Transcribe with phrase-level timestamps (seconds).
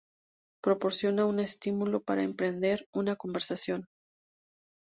[0.63, 3.87] Proporcionan un estímulo para emprender una conversación.